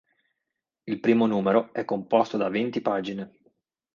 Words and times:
Il 0.87 0.99
primo 0.99 1.27
numero 1.27 1.71
è 1.73 1.85
composto 1.85 2.35
da 2.35 2.49
venti 2.49 2.81
pagine. 2.81 3.33